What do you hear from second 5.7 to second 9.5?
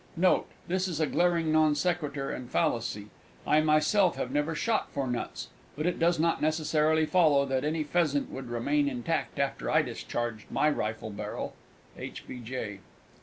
but it does not necessarily follow that any pheasant would remain intact